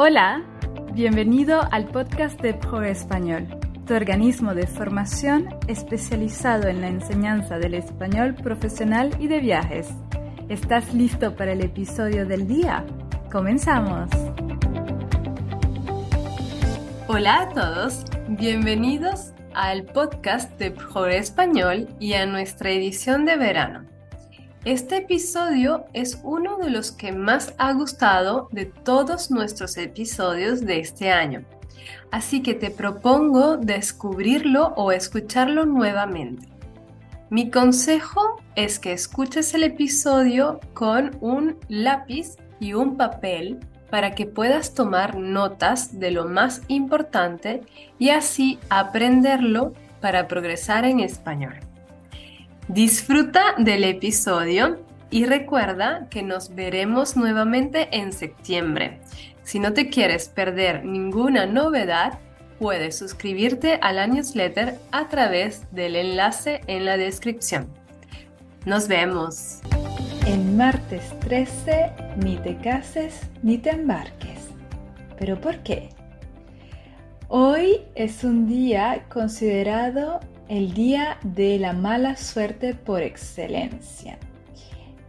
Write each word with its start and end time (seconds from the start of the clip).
Hola, 0.00 0.44
bienvenido 0.92 1.60
al 1.72 1.88
podcast 1.88 2.40
de 2.40 2.54
Pro 2.54 2.84
Español, 2.84 3.48
tu 3.84 3.94
organismo 3.94 4.54
de 4.54 4.68
formación 4.68 5.48
especializado 5.66 6.68
en 6.68 6.80
la 6.80 6.86
enseñanza 6.86 7.58
del 7.58 7.74
español 7.74 8.36
profesional 8.36 9.10
y 9.18 9.26
de 9.26 9.40
viajes. 9.40 9.88
¿Estás 10.48 10.94
listo 10.94 11.34
para 11.34 11.50
el 11.50 11.62
episodio 11.62 12.26
del 12.26 12.46
día? 12.46 12.86
¡Comenzamos! 13.32 14.08
Hola 17.08 17.40
a 17.40 17.48
todos, 17.48 18.04
bienvenidos 18.28 19.32
al 19.52 19.82
podcast 19.82 20.56
de 20.60 20.70
Pro 20.70 21.08
Español 21.08 21.88
y 21.98 22.12
a 22.12 22.24
nuestra 22.24 22.70
edición 22.70 23.24
de 23.24 23.36
verano. 23.36 23.97
Este 24.64 24.96
episodio 24.96 25.84
es 25.92 26.20
uno 26.24 26.58
de 26.58 26.70
los 26.70 26.90
que 26.90 27.12
más 27.12 27.54
ha 27.58 27.72
gustado 27.72 28.48
de 28.50 28.66
todos 28.66 29.30
nuestros 29.30 29.76
episodios 29.76 30.62
de 30.62 30.80
este 30.80 31.12
año, 31.12 31.44
así 32.10 32.42
que 32.42 32.54
te 32.54 32.70
propongo 32.70 33.56
descubrirlo 33.56 34.74
o 34.76 34.90
escucharlo 34.90 35.64
nuevamente. 35.64 36.48
Mi 37.30 37.50
consejo 37.50 38.42
es 38.56 38.80
que 38.80 38.92
escuches 38.92 39.54
el 39.54 39.62
episodio 39.62 40.58
con 40.74 41.16
un 41.20 41.56
lápiz 41.68 42.36
y 42.58 42.72
un 42.74 42.96
papel 42.96 43.60
para 43.90 44.16
que 44.16 44.26
puedas 44.26 44.74
tomar 44.74 45.16
notas 45.16 46.00
de 46.00 46.10
lo 46.10 46.24
más 46.24 46.62
importante 46.66 47.62
y 47.98 48.10
así 48.10 48.58
aprenderlo 48.70 49.72
para 50.00 50.26
progresar 50.26 50.84
en 50.84 50.98
español. 50.98 51.67
Disfruta 52.68 53.54
del 53.56 53.82
episodio 53.82 54.84
y 55.10 55.24
recuerda 55.24 56.06
que 56.10 56.22
nos 56.22 56.54
veremos 56.54 57.16
nuevamente 57.16 57.88
en 57.98 58.12
septiembre. 58.12 59.00
Si 59.42 59.58
no 59.58 59.72
te 59.72 59.88
quieres 59.88 60.28
perder 60.28 60.84
ninguna 60.84 61.46
novedad, 61.46 62.18
puedes 62.58 62.98
suscribirte 62.98 63.78
a 63.80 63.94
la 63.94 64.06
newsletter 64.06 64.76
a 64.92 65.08
través 65.08 65.62
del 65.72 65.96
enlace 65.96 66.60
en 66.66 66.84
la 66.84 66.98
descripción. 66.98 67.68
Nos 68.66 68.86
vemos. 68.86 69.60
En 70.26 70.58
martes 70.58 71.18
13, 71.20 71.90
ni 72.22 72.36
te 72.36 72.58
cases 72.58 73.22
ni 73.42 73.56
te 73.56 73.70
embarques. 73.70 74.48
¿Pero 75.18 75.40
por 75.40 75.62
qué? 75.62 75.88
Hoy 77.28 77.80
es 77.94 78.24
un 78.24 78.46
día 78.46 79.06
considerado 79.08 80.20
el 80.48 80.72
día 80.72 81.18
de 81.22 81.58
la 81.58 81.74
mala 81.74 82.16
suerte 82.16 82.74
por 82.74 83.02
excelencia, 83.02 84.18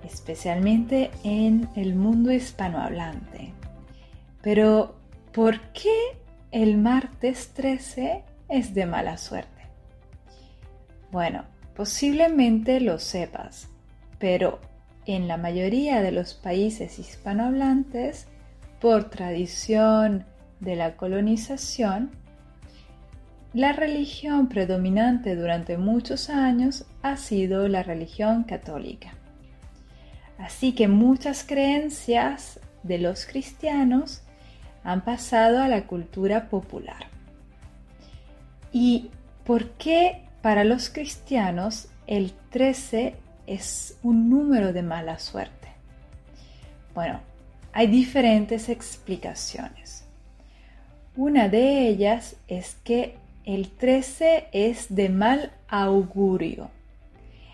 especialmente 0.04 1.12
en 1.24 1.70
el 1.76 1.96
mundo 1.96 2.32
hispanohablante. 2.32 3.54
Pero, 4.42 4.96
¿por 5.32 5.60
qué 5.72 6.18
el 6.52 6.78
martes 6.78 7.52
13 7.54 8.24
es 8.50 8.74
de 8.74 8.86
mala 8.86 9.18
suerte? 9.18 9.50
Bueno, 11.12 11.46
posiblemente 11.74 12.82
lo 12.82 13.00
sepas, 13.00 13.70
pero 14.18 14.60
en 15.06 15.28
la 15.28 15.38
mayoría 15.38 16.02
de 16.02 16.12
los 16.12 16.34
países 16.34 17.00
hispanohablantes, 17.00 18.28
por 18.82 19.10
tradición 19.10 20.26
de 20.60 20.76
la 20.76 20.96
colonización, 20.98 22.12
la 23.54 23.74
religión 23.74 24.48
predominante 24.48 25.36
durante 25.36 25.78
muchos 25.78 26.30
años 26.30 26.86
ha 27.02 27.18
sido 27.18 27.68
la 27.68 27.82
religión 27.82 28.44
católica. 28.44 29.14
Así 30.38 30.74
que 30.74 30.88
muchas 30.88 31.44
creencias 31.44 32.60
de 32.84 33.00
los 33.00 33.26
cristianos 33.26 34.22
han 34.84 35.04
pasado 35.04 35.62
a 35.62 35.68
la 35.68 35.88
cultura 35.88 36.50
popular. 36.50 37.08
¿Y 38.72 39.10
por 39.46 39.72
qué 39.72 40.22
para 40.42 40.64
los 40.64 40.90
cristianos 40.90 41.90
el 42.08 42.34
13 42.52 43.16
es 43.48 43.98
un 44.04 44.30
número 44.30 44.74
de 44.74 44.84
mala 44.84 45.18
suerte? 45.18 45.70
Bueno, 46.94 47.20
hay 47.74 47.88
diferentes 47.88 48.70
explicaciones. 48.70 50.06
Una 51.16 51.50
de 51.50 51.88
ellas 51.88 52.36
es 52.48 52.76
que 52.84 53.18
el 53.56 53.72
13 53.72 54.50
es 54.52 54.94
de 54.94 55.10
mal 55.10 55.52
augurio. 55.68 56.70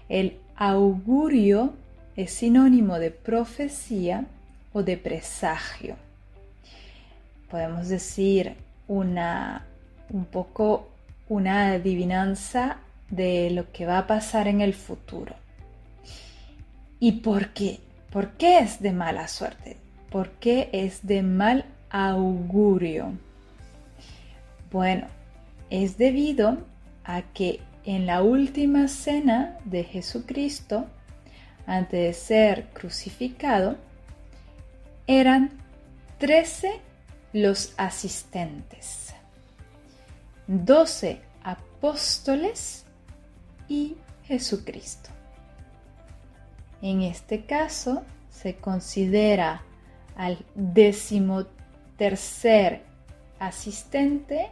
El 0.09 0.38
augurio 0.57 1.73
es 2.17 2.33
sinónimo 2.33 3.00
de 3.00 3.11
profecía 3.11 4.25
o 4.73 4.84
de 4.84 4.97
presagio. 4.97 5.95
Podemos 7.50 7.88
decir 7.88 8.55
una 8.89 9.66
un 10.09 10.25
poco 10.25 10.89
una 11.29 11.72
adivinanza 11.72 12.79
de 13.09 13.50
lo 13.51 13.72
que 13.72 13.85
va 13.85 14.00
a 14.00 14.07
pasar 14.07 14.50
en 14.50 14.59
el 14.59 14.73
futuro. 14.73 15.34
¿Y 17.00 17.13
por 17.13 17.53
qué? 17.53 17.79
¿Por 18.11 18.31
qué 18.31 18.59
es 18.59 18.81
de 18.81 18.91
mala 18.91 19.29
suerte? 19.29 19.78
¿Por 20.09 20.31
qué 20.31 20.69
es 20.73 21.07
de 21.07 21.23
mal 21.23 21.63
augurio? 21.89 23.13
Bueno, 24.73 25.07
es 25.83 25.97
debido 25.97 26.57
a 27.03 27.21
que 27.21 27.59
en 27.83 28.05
la 28.05 28.23
última 28.23 28.87
cena 28.87 29.57
de 29.65 29.83
Jesucristo, 29.83 30.85
antes 31.67 31.99
de 31.99 32.13
ser 32.13 32.69
crucificado, 32.73 33.75
eran 35.07 35.51
trece 36.17 36.79
los 37.33 37.73
asistentes, 37.77 39.13
doce 40.47 41.21
apóstoles 41.43 42.85
y 43.67 43.97
Jesucristo. 44.23 45.09
En 46.81 47.01
este 47.01 47.45
caso 47.45 48.03
se 48.29 48.55
considera 48.55 49.63
al 50.15 50.37
decimotercer 50.55 52.83
asistente 53.39 54.51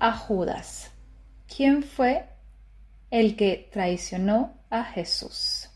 a 0.00 0.16
Judas, 0.16 0.90
quien 1.54 1.82
fue 1.82 2.24
el 3.10 3.36
que 3.36 3.68
traicionó 3.70 4.54
a 4.70 4.84
Jesús. 4.84 5.68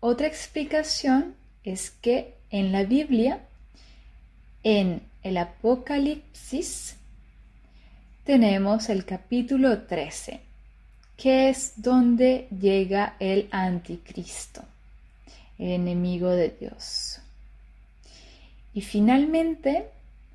Otra 0.00 0.26
explicación 0.26 1.34
es 1.64 1.90
que 1.90 2.34
en 2.50 2.72
la 2.72 2.84
Biblia, 2.84 3.40
en 4.62 5.02
el 5.22 5.36
Apocalipsis, 5.36 6.96
tenemos 8.24 8.88
el 8.88 9.04
capítulo 9.04 9.82
13, 9.82 10.40
que 11.16 11.48
es 11.48 11.72
donde 11.76 12.48
llega 12.50 13.16
el 13.18 13.48
anticristo, 13.50 14.62
el 15.58 15.70
enemigo 15.70 16.30
de 16.30 16.50
Dios. 16.50 17.20
Y 18.74 18.82
finalmente, 18.82 19.88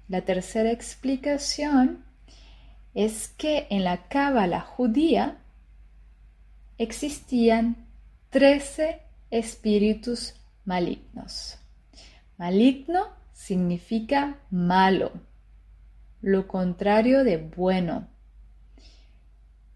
la 0.07 0.21
tercera 0.21 0.71
explicación 0.71 2.03
es 2.93 3.29
que 3.29 3.67
en 3.69 3.83
la 3.83 4.07
cábala 4.07 4.61
judía 4.61 5.37
existían 6.77 7.87
trece 8.29 9.01
espíritus 9.29 10.33
malignos. 10.65 11.57
Maligno 12.37 13.07
significa 13.33 14.39
malo, 14.49 15.11
lo 16.21 16.47
contrario 16.47 17.23
de 17.23 17.37
bueno. 17.37 18.07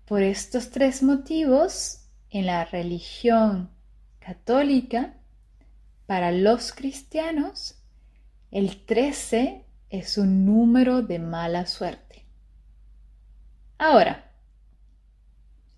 Por 0.05 0.21
estos 0.21 0.71
tres 0.71 1.01
motivos, 1.01 2.05
en 2.29 2.45
la 2.45 2.65
religión 2.65 3.69
católica, 4.19 5.15
para 6.05 6.31
los 6.31 6.73
cristianos, 6.73 7.75
el 8.51 8.85
13 8.85 9.64
es 9.89 10.17
un 10.17 10.45
número 10.45 11.01
de 11.01 11.19
mala 11.19 11.65
suerte. 11.65 12.25
Ahora, 13.77 14.31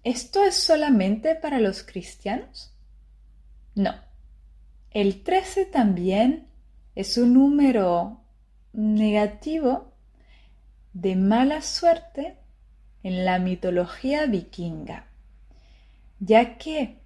¿esto 0.03 0.43
es 0.43 0.55
solamente 0.55 1.35
para 1.35 1.59
los 1.59 1.83
cristianos? 1.83 2.73
No. 3.75 3.93
El 4.91 5.23
13 5.23 5.65
también 5.65 6.47
es 6.95 7.17
un 7.17 7.33
número 7.33 8.21
negativo 8.73 9.91
de 10.93 11.15
mala 11.15 11.61
suerte 11.61 12.37
en 13.03 13.25
la 13.25 13.39
mitología 13.39 14.25
vikinga, 14.25 15.05
ya 16.19 16.57
que 16.57 16.97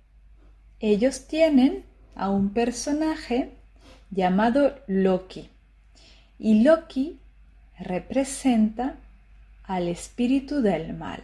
ellos 0.79 1.27
tienen 1.27 1.85
a 2.15 2.29
un 2.29 2.53
personaje 2.53 3.57
llamado 4.09 4.79
Loki 4.87 5.49
y 6.41 6.63
Loki 6.63 7.19
representa 7.77 8.95
al 9.63 9.87
espíritu 9.87 10.61
del 10.61 10.93
mal. 10.93 11.21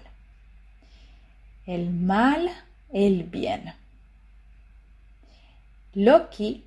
El 1.66 1.90
mal, 1.90 2.52
el 2.94 3.24
bien. 3.24 3.74
Loki 5.96 6.64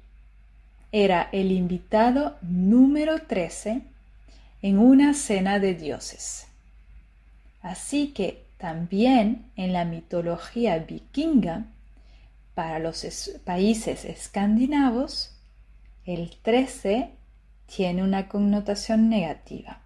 era 0.91 1.29
el 1.31 1.53
invitado 1.53 2.39
número 2.43 3.23
13 3.23 3.83
en 4.63 4.79
una 4.81 5.15
cena 5.15 5.61
de 5.61 5.75
dioses. 5.75 6.49
Así 7.63 8.09
que 8.09 8.43
también 8.59 9.45
en 9.55 9.73
la 9.73 9.85
mitología 9.85 10.77
vikinga, 10.79 11.67
para 12.55 12.81
los 12.81 13.07
países 13.45 14.05
escandinavos, 14.05 15.37
el 16.05 16.37
13 16.43 17.20
tiene 17.75 18.03
una 18.03 18.29
connotación 18.29 19.09
negativa. 19.09 19.81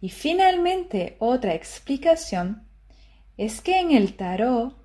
Y 0.00 0.08
finalmente, 0.10 1.16
otra 1.18 1.54
explicación 1.54 2.62
es 3.36 3.60
que 3.60 3.78
en 3.78 3.92
el 3.92 4.14
tarot 4.14 4.76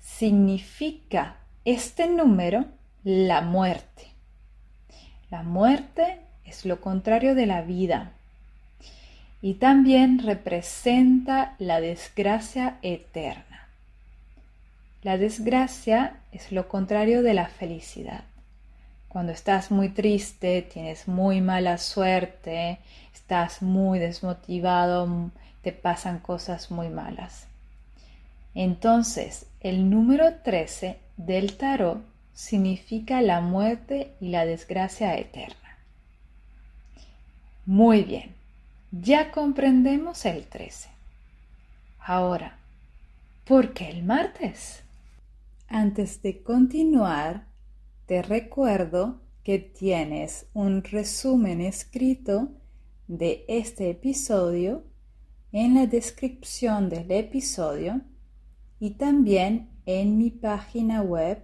significa 0.00 1.36
este 1.64 2.06
número 2.08 2.66
la 3.04 3.40
muerte. 3.40 4.06
La 5.30 5.42
muerte 5.42 6.20
es 6.44 6.66
lo 6.66 6.80
contrario 6.80 7.34
de 7.34 7.46
la 7.46 7.62
vida 7.62 8.12
y 9.40 9.54
también 9.54 10.18
representa 10.18 11.56
la 11.58 11.80
desgracia 11.80 12.78
eterna. 12.82 13.68
La 15.02 15.16
desgracia 15.16 16.20
es 16.32 16.52
lo 16.52 16.68
contrario 16.68 17.22
de 17.22 17.34
la 17.34 17.48
felicidad. 17.48 18.24
Cuando 19.12 19.32
estás 19.32 19.70
muy 19.70 19.90
triste, 19.90 20.62
tienes 20.62 21.06
muy 21.06 21.42
mala 21.42 21.76
suerte, 21.76 22.78
estás 23.12 23.60
muy 23.60 23.98
desmotivado, 23.98 25.30
te 25.60 25.70
pasan 25.70 26.18
cosas 26.18 26.70
muy 26.70 26.88
malas. 26.88 27.46
Entonces, 28.54 29.44
el 29.60 29.90
número 29.90 30.36
13 30.42 30.98
del 31.18 31.58
tarot 31.58 32.02
significa 32.32 33.20
la 33.20 33.42
muerte 33.42 34.12
y 34.18 34.30
la 34.30 34.46
desgracia 34.46 35.14
eterna. 35.18 35.76
Muy 37.66 38.04
bien, 38.04 38.34
ya 38.92 39.30
comprendemos 39.30 40.24
el 40.24 40.46
13. 40.46 40.88
Ahora, 41.98 42.56
¿por 43.44 43.74
qué 43.74 43.90
el 43.90 44.04
martes? 44.04 44.82
Antes 45.68 46.22
de 46.22 46.42
continuar, 46.42 47.51
te 48.12 48.20
recuerdo 48.20 49.22
que 49.42 49.58
tienes 49.58 50.44
un 50.52 50.84
resumen 50.84 51.62
escrito 51.62 52.50
de 53.08 53.46
este 53.48 53.88
episodio 53.88 54.84
en 55.50 55.76
la 55.76 55.86
descripción 55.86 56.90
del 56.90 57.10
episodio 57.10 58.02
y 58.78 58.96
también 58.96 59.70
en 59.86 60.18
mi 60.18 60.30
página 60.30 61.00
web 61.00 61.42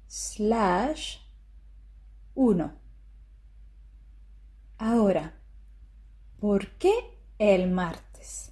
slash 0.08 1.18
1. 2.34 2.74
Ahora, 4.78 5.35
¿por 6.40 6.78
qué 6.78 6.94
el 7.40 7.70
martes? 7.70 8.52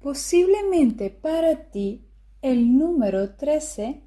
Posiblemente 0.00 1.10
para 1.10 1.70
ti 1.70 2.06
el 2.40 2.76
número 2.76 3.34
13 3.34 4.00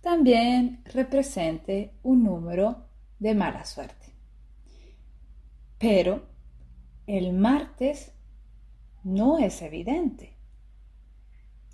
también 0.00 0.82
represente 0.84 1.92
un 2.02 2.24
número 2.24 2.86
de 3.18 3.34
mala 3.34 3.64
suerte. 3.64 4.14
Pero 5.78 6.26
el 7.06 7.32
martes 7.32 8.12
no 9.02 9.38
es 9.38 9.62
evidente. 9.62 10.36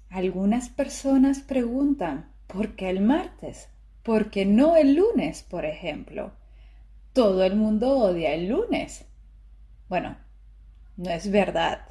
Algunas 0.09 0.69
personas 0.69 1.41
preguntan, 1.41 2.33
¿por 2.47 2.77
qué 2.77 2.89
el 2.89 3.01
martes? 3.01 3.69
¿Por 4.03 4.31
qué 4.31 4.47
no 4.47 4.77
el 4.77 4.95
lunes, 4.95 5.43
por 5.43 5.65
ejemplo? 5.65 6.33
Todo 7.13 7.45
el 7.45 7.57
mundo 7.57 7.99
odia 7.99 8.33
el 8.35 8.49
lunes. 8.49 9.05
Bueno, 9.89 10.17
no 10.97 11.11
es 11.11 11.31
verdad. 11.31 11.87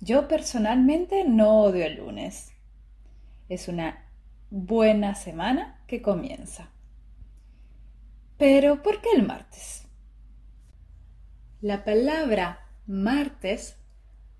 Yo 0.00 0.26
personalmente 0.26 1.24
no 1.24 1.62
odio 1.62 1.84
el 1.84 1.96
lunes. 1.96 2.52
Es 3.48 3.68
una 3.68 4.06
buena 4.50 5.14
semana 5.14 5.82
que 5.86 6.00
comienza. 6.00 6.70
Pero 8.38 8.82
¿por 8.82 9.00
qué 9.00 9.10
el 9.14 9.26
martes? 9.26 9.86
La 11.60 11.84
palabra 11.84 12.60
martes 12.86 13.76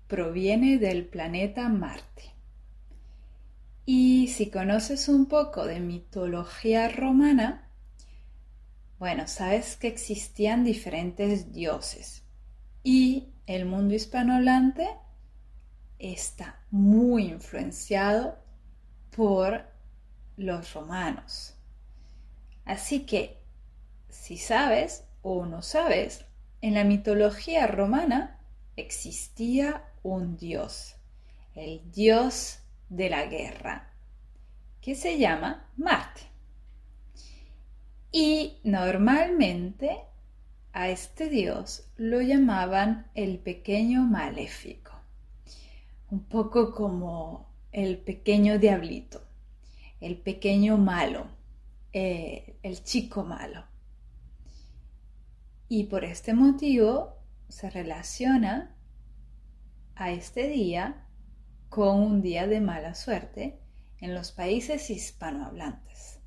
proviene 0.07 0.77
del 0.77 1.05
planeta 1.05 1.67
Marte. 1.69 2.33
Y 3.85 4.27
si 4.27 4.49
conoces 4.49 5.07
un 5.07 5.27
poco 5.27 5.65
de 5.65 5.79
mitología 5.79 6.89
romana, 6.89 7.69
bueno, 8.99 9.27
sabes 9.27 9.77
que 9.77 9.87
existían 9.87 10.63
diferentes 10.63 11.53
dioses 11.53 12.26
y 12.89 13.33
el 13.47 13.65
mundo 13.65 13.95
hispanohablante 13.95 14.87
está 15.99 16.63
muy 16.71 17.25
influenciado 17.25 18.39
por 19.13 19.65
los 20.37 20.73
romanos. 20.73 21.53
Así 22.63 23.05
que 23.05 23.41
si 24.07 24.37
sabes 24.37 25.03
o 25.21 25.45
no 25.45 25.63
sabes, 25.63 26.23
en 26.61 26.75
la 26.75 26.85
mitología 26.85 27.67
romana 27.67 28.39
existía 28.77 29.83
un 30.01 30.37
dios, 30.37 30.95
el 31.55 31.91
dios 31.91 32.59
de 32.87 33.09
la 33.09 33.25
guerra, 33.25 33.91
que 34.79 34.95
se 34.95 35.17
llama 35.17 35.69
Marte. 35.75 36.21
Y 38.13 38.61
normalmente 38.63 40.07
a 40.77 40.89
este 40.89 41.27
dios 41.27 41.89
lo 41.97 42.21
llamaban 42.21 43.07
el 43.15 43.39
pequeño 43.39 44.03
maléfico, 44.03 44.91
un 46.11 46.23
poco 46.25 46.71
como 46.71 47.49
el 47.71 47.97
pequeño 47.97 48.59
diablito, 48.59 49.23
el 49.99 50.17
pequeño 50.17 50.77
malo, 50.77 51.29
eh, 51.93 52.59
el 52.61 52.83
chico 52.83 53.23
malo. 53.23 53.65
Y 55.67 55.85
por 55.85 56.03
este 56.03 56.35
motivo 56.35 57.15
se 57.49 57.71
relaciona 57.71 58.75
a 59.95 60.11
este 60.11 60.47
día 60.49 61.07
con 61.69 61.97
un 61.97 62.21
día 62.21 62.45
de 62.45 62.61
mala 62.61 62.93
suerte 62.93 63.59
en 63.99 64.13
los 64.13 64.31
países 64.31 64.91
hispanohablantes. 64.91 66.19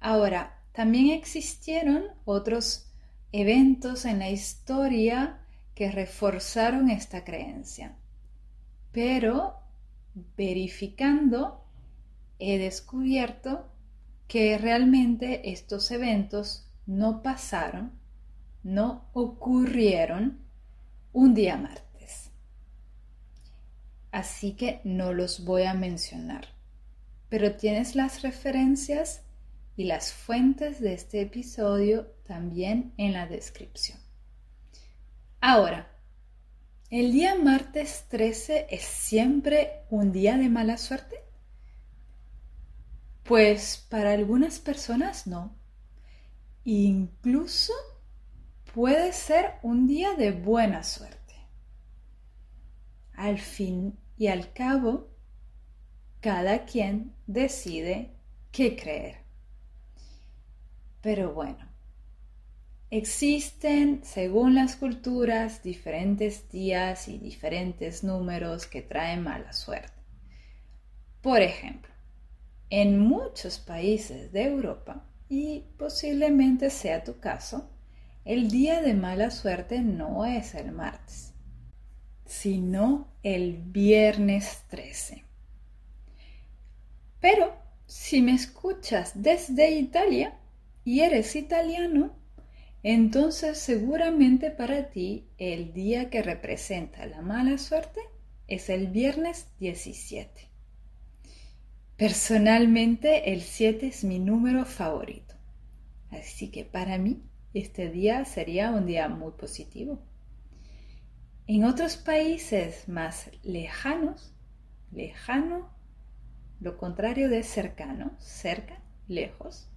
Ahora, 0.00 0.64
también 0.72 1.10
existieron 1.10 2.06
otros 2.24 2.90
eventos 3.36 4.04
en 4.04 4.20
la 4.20 4.30
historia 4.30 5.40
que 5.74 5.90
reforzaron 5.90 6.88
esta 6.88 7.24
creencia, 7.24 7.96
pero 8.92 9.56
verificando 10.36 11.64
he 12.38 12.58
descubierto 12.58 13.66
que 14.28 14.56
realmente 14.56 15.50
estos 15.50 15.90
eventos 15.90 16.70
no 16.86 17.22
pasaron, 17.22 17.98
no 18.62 19.08
ocurrieron 19.12 20.38
un 21.12 21.34
día 21.34 21.56
martes. 21.56 22.30
Así 24.12 24.52
que 24.52 24.80
no 24.84 25.12
los 25.12 25.44
voy 25.44 25.64
a 25.64 25.74
mencionar. 25.74 26.54
Pero 27.28 27.56
tienes 27.56 27.96
las 27.96 28.22
referencias 28.22 29.22
y 29.76 29.84
las 29.84 30.12
fuentes 30.12 30.80
de 30.80 30.94
este 30.94 31.20
episodio 31.20 32.06
también 32.26 32.92
en 32.96 33.12
la 33.12 33.26
descripción. 33.26 33.98
Ahora, 35.40 35.90
¿el 36.90 37.12
día 37.12 37.34
martes 37.34 38.06
13 38.08 38.68
es 38.70 38.82
siempre 38.82 39.84
un 39.90 40.12
día 40.12 40.36
de 40.36 40.48
mala 40.48 40.78
suerte? 40.78 41.16
Pues 43.24 43.86
para 43.88 44.12
algunas 44.12 44.58
personas 44.58 45.26
no. 45.26 45.56
Incluso 46.64 47.72
puede 48.74 49.12
ser 49.12 49.54
un 49.62 49.86
día 49.86 50.14
de 50.14 50.32
buena 50.32 50.82
suerte. 50.82 51.34
Al 53.14 53.38
fin 53.38 53.98
y 54.16 54.28
al 54.28 54.52
cabo, 54.52 55.10
cada 56.20 56.64
quien 56.64 57.14
decide 57.26 58.16
qué 58.50 58.76
creer. 58.76 59.23
Pero 61.04 61.34
bueno, 61.34 61.68
existen, 62.88 64.00
según 64.04 64.54
las 64.54 64.74
culturas, 64.76 65.62
diferentes 65.62 66.50
días 66.50 67.08
y 67.08 67.18
diferentes 67.18 68.02
números 68.04 68.66
que 68.66 68.80
traen 68.80 69.22
mala 69.22 69.52
suerte. 69.52 70.00
Por 71.20 71.42
ejemplo, 71.42 71.92
en 72.70 72.98
muchos 72.98 73.58
países 73.58 74.32
de 74.32 74.44
Europa, 74.44 75.04
y 75.28 75.66
posiblemente 75.76 76.70
sea 76.70 77.04
tu 77.04 77.18
caso, 77.18 77.70
el 78.24 78.50
día 78.50 78.80
de 78.80 78.94
mala 78.94 79.30
suerte 79.30 79.82
no 79.82 80.24
es 80.24 80.54
el 80.54 80.72
martes, 80.72 81.34
sino 82.24 83.12
el 83.22 83.58
viernes 83.58 84.62
13. 84.68 85.22
Pero 87.20 87.54
si 87.84 88.22
me 88.22 88.32
escuchas 88.32 89.12
desde 89.16 89.70
Italia 89.72 90.40
y 90.84 91.00
eres 91.00 91.34
italiano, 91.34 92.16
entonces 92.82 93.58
seguramente 93.58 94.50
para 94.50 94.90
ti 94.90 95.28
el 95.38 95.72
día 95.72 96.10
que 96.10 96.22
representa 96.22 97.06
la 97.06 97.22
mala 97.22 97.56
suerte 97.56 98.00
es 98.46 98.68
el 98.68 98.88
viernes 98.88 99.48
17. 99.58 100.50
Personalmente 101.96 103.32
el 103.32 103.40
7 103.40 103.86
es 103.86 104.04
mi 104.04 104.18
número 104.18 104.66
favorito. 104.66 105.34
Así 106.10 106.50
que 106.50 106.64
para 106.64 106.98
mí 106.98 107.22
este 107.54 107.90
día 107.90 108.24
sería 108.24 108.70
un 108.70 108.84
día 108.84 109.08
muy 109.08 109.32
positivo. 109.32 110.02
En 111.46 111.64
otros 111.64 111.96
países 111.96 112.88
más 112.88 113.30
lejanos, 113.42 114.34
lejano, 114.90 115.72
lo 116.60 116.76
contrario 116.76 117.28
de 117.28 117.42
cercano, 117.42 118.16
cerca, 118.18 118.82
lejos, 119.08 119.70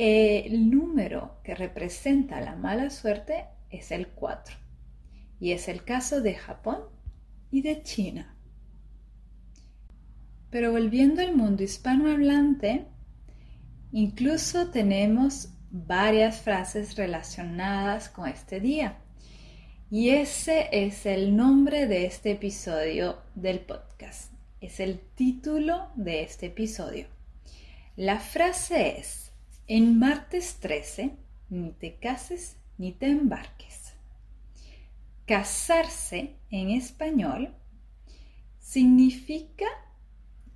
el 0.00 0.70
número 0.70 1.40
que 1.42 1.56
representa 1.56 2.40
la 2.40 2.54
mala 2.54 2.88
suerte 2.88 3.46
es 3.68 3.90
el 3.90 4.06
4. 4.06 4.54
Y 5.40 5.50
es 5.50 5.66
el 5.66 5.82
caso 5.82 6.20
de 6.20 6.34
Japón 6.34 6.82
y 7.50 7.62
de 7.62 7.82
China. 7.82 8.36
Pero 10.50 10.70
volviendo 10.70 11.20
al 11.20 11.34
mundo 11.34 11.64
hispanohablante, 11.64 12.86
incluso 13.90 14.70
tenemos 14.70 15.48
varias 15.70 16.42
frases 16.42 16.94
relacionadas 16.94 18.08
con 18.08 18.28
este 18.28 18.60
día. 18.60 18.98
Y 19.90 20.10
ese 20.10 20.68
es 20.70 21.06
el 21.06 21.34
nombre 21.34 21.88
de 21.88 22.06
este 22.06 22.30
episodio 22.30 23.18
del 23.34 23.58
podcast. 23.58 24.32
Es 24.60 24.78
el 24.78 25.00
título 25.00 25.90
de 25.96 26.22
este 26.22 26.46
episodio. 26.46 27.08
La 27.96 28.20
frase 28.20 29.00
es, 29.00 29.27
en 29.68 29.98
martes 29.98 30.56
13, 30.60 31.14
ni 31.50 31.72
te 31.72 31.98
cases 31.98 32.56
ni 32.78 32.92
te 32.92 33.06
embarques. 33.06 33.92
Casarse 35.26 36.36
en 36.50 36.70
español 36.70 37.54
significa 38.58 39.66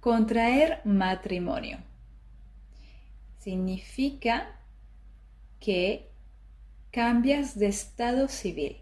contraer 0.00 0.80
matrimonio. 0.86 1.78
Significa 3.38 4.58
que 5.60 6.10
cambias 6.90 7.58
de 7.58 7.66
estado 7.66 8.28
civil, 8.28 8.78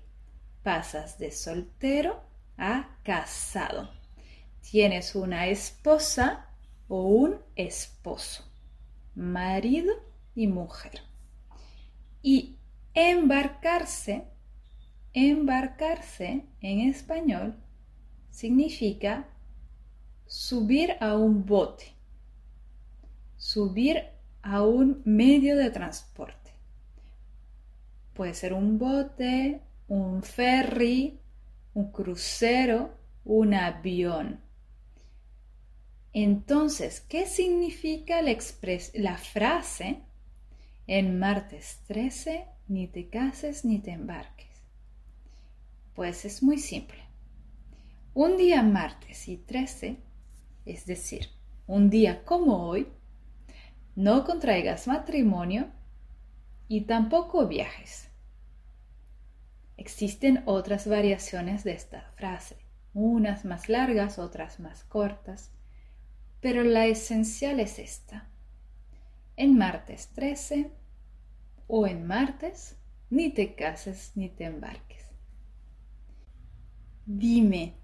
pasas 0.63 1.19
de 1.19 1.33
soltero 1.33 2.23
a 2.57 2.97
casado. 3.03 3.91
Tienes 4.63 5.17
una 5.17 5.49
esposa 5.49 6.47
o 6.87 7.03
un 7.03 7.41
esposo, 7.57 8.45
marido 9.17 10.10
y 10.35 10.47
mujer. 10.47 11.01
Y 12.23 12.57
embarcarse, 12.95 14.25
embarcarse 15.13 16.45
en 16.61 16.81
español 16.81 17.57
significa 18.31 19.29
subir 20.27 20.97
a 21.01 21.17
un 21.17 21.45
bote, 21.45 21.95
subir 23.37 24.05
a 24.43 24.63
un 24.63 25.03
medio 25.05 25.57
de 25.57 25.71
transporte. 25.71 26.53
Puede 28.15 28.35
ser 28.35 28.53
un 28.53 28.79
bote, 28.79 29.63
un 29.89 30.23
ferry, 30.23 31.19
un 31.75 31.91
crucero, 31.91 32.95
un 33.25 33.55
avión. 33.55 34.41
Entonces, 36.13 37.01
¿qué 37.01 37.27
significa 37.27 38.21
la, 38.23 38.37
la, 38.95 39.17
frase 39.17 40.03
en 40.93 41.21
martes 41.21 41.85
13, 41.87 42.49
ni 42.67 42.89
te 42.89 43.09
cases 43.09 43.65
ni 43.65 43.79
te 43.79 43.93
embarques? 43.93 44.65
Pues 45.95 46.25
es 46.25 46.43
muy 46.43 46.59
simple. 46.59 46.99
Un 48.13 48.37
día 48.37 48.65
martes 48.65 49.29
y 49.29 49.37
13, 49.37 49.99
es 50.67 50.87
decir, 50.87 51.29
un 51.69 51.91
día 51.91 52.25
como 52.25 52.67
hoy, 52.67 52.89
no 53.95 54.25
contraigas 54.25 54.89
matrimonio 54.89 55.69
y 56.67 56.81
tampoco 56.81 57.47
viajes. 57.47 58.09
Existen 59.77 60.43
otras 60.45 60.89
variaciones 60.89 61.63
de 61.63 61.75
esta 61.75 62.11
frase, 62.17 62.57
unas 62.95 63.45
más 63.45 63.69
largas, 63.69 64.19
otras 64.19 64.59
más 64.59 64.83
cortas, 64.83 65.53
pero 66.41 66.65
la 66.65 66.87
esencial 66.87 67.61
es 67.61 67.79
esta. 67.79 68.29
En 69.37 69.57
martes 69.57 70.09
13 70.09 70.80
o 71.71 71.87
en 71.87 72.07
martes, 72.07 72.77
ni 73.11 73.31
te 73.31 73.55
cases 73.55 74.13
ni 74.17 74.29
te 74.29 74.45
embarques. 74.45 75.07
Dime, 77.07 77.75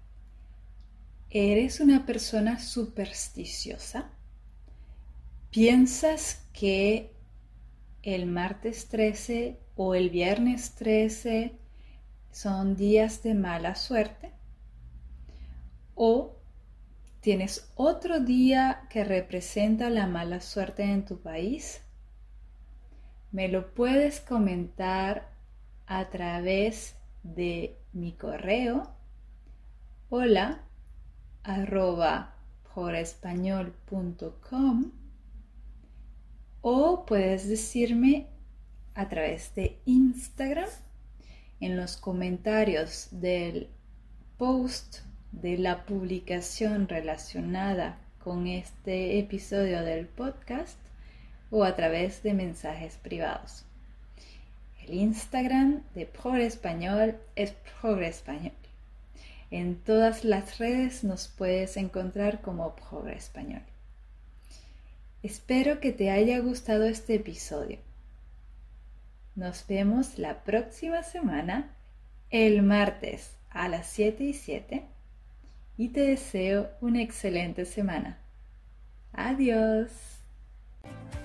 ¿eres 1.29 1.79
una 1.79 2.05
persona 2.05 2.59
supersticiosa? 2.59 4.11
¿Piensas 5.51 6.47
que 6.53 7.13
el 8.03 8.25
martes 8.25 8.87
13 8.89 9.59
o 9.75 9.95
el 9.95 10.09
viernes 10.09 10.75
13 10.75 11.57
son 12.31 12.75
días 12.75 13.23
de 13.23 13.33
mala 13.33 13.75
suerte 13.75 14.31
o 15.95 16.35
tienes 17.21 17.71
otro 17.75 18.19
día 18.19 18.87
que 18.89 19.03
representa 19.03 19.89
la 19.89 20.07
mala 20.07 20.39
suerte 20.41 20.83
en 20.83 21.03
tu 21.05 21.19
país, 21.21 21.81
me 23.37 23.49
lo 23.49 23.71
puedes 23.75 24.19
comentar 24.19 25.29
a 25.85 26.09
través 26.09 26.95
de 27.21 27.77
mi 27.93 28.13
correo 28.13 28.89
hola 30.09 30.63
arroba 31.43 32.33
o 36.61 37.05
puedes 37.05 37.47
decirme 37.47 38.25
a 38.95 39.07
través 39.07 39.53
de 39.53 39.81
Instagram 39.85 40.69
en 41.59 41.77
los 41.77 41.95
comentarios 41.95 43.09
del 43.11 43.69
post 44.39 45.01
de 45.31 45.59
la 45.59 45.85
publicación 45.85 46.87
relacionada 46.87 47.99
con 48.17 48.47
este 48.47 49.19
episodio 49.19 49.83
del 49.83 50.07
podcast 50.07 50.86
o 51.51 51.63
a 51.63 51.75
través 51.75 52.23
de 52.23 52.33
mensajes 52.33 52.97
privados. 52.97 53.63
El 54.83 54.93
Instagram 54.93 55.83
de 55.95 56.05
Progre 56.05 56.45
Español 56.45 57.17
es 57.35 57.53
Progre 57.81 58.07
Español. 58.07 58.53
En 59.51 59.75
todas 59.75 60.23
las 60.23 60.57
redes 60.57 61.03
nos 61.03 61.27
puedes 61.27 61.77
encontrar 61.77 62.41
como 62.41 62.75
Progre 62.75 63.15
Español. 63.15 63.61
Espero 65.23 65.79
que 65.79 65.91
te 65.91 66.09
haya 66.09 66.39
gustado 66.39 66.85
este 66.85 67.15
episodio. 67.15 67.79
Nos 69.35 69.65
vemos 69.67 70.17
la 70.17 70.43
próxima 70.43 71.03
semana, 71.03 71.69
el 72.29 72.61
martes 72.63 73.35
a 73.49 73.67
las 73.67 73.87
7 73.87 74.23
y 74.23 74.33
7, 74.33 74.83
y 75.77 75.89
te 75.89 76.01
deseo 76.01 76.69
una 76.81 77.01
excelente 77.01 77.65
semana. 77.65 78.17
Adiós. 79.13 80.16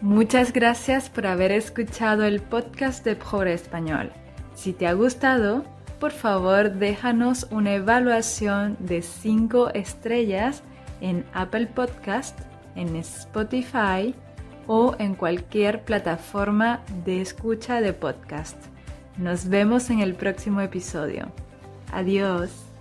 Muchas 0.02 0.52
gracias 0.52 1.08
por 1.08 1.28
haber 1.28 1.52
escuchado 1.52 2.24
el 2.24 2.40
podcast 2.40 3.04
de 3.04 3.14
Pobre 3.14 3.54
Español. 3.54 4.10
Si 4.52 4.72
te 4.72 4.88
ha 4.88 4.94
gustado, 4.94 5.62
por 6.00 6.10
favor 6.10 6.72
déjanos 6.72 7.46
una 7.52 7.74
evaluación 7.74 8.76
de 8.80 9.00
5 9.00 9.70
estrellas 9.74 10.64
en 11.00 11.24
Apple 11.32 11.68
Podcast, 11.68 12.36
en 12.74 12.96
Spotify, 12.96 14.12
o 14.66 14.96
en 14.98 15.14
cualquier 15.14 15.84
plataforma 15.84 16.82
de 17.04 17.20
escucha 17.20 17.80
de 17.80 17.92
podcast. 17.92 18.56
Nos 19.18 19.48
vemos 19.48 19.88
en 19.90 20.00
el 20.00 20.14
próximo 20.14 20.60
episodio. 20.60 21.30
Adiós. 21.92 22.71